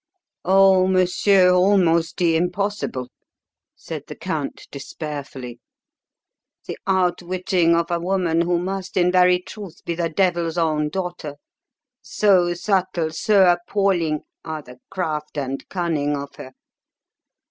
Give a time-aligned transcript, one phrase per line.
[0.45, 3.09] "Oh, monsieur, almost the impossible,"
[3.75, 5.59] said the Count despairfully.
[6.65, 11.35] "The outwitting of a woman who must in very truth be the devil's own daughter,
[12.01, 16.53] so subtle, so appalling are the craft and cunning of her.